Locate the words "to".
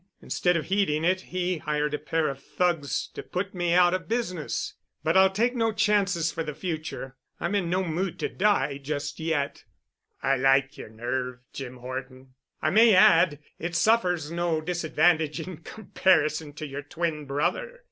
3.13-3.21, 8.21-8.27, 16.53-16.65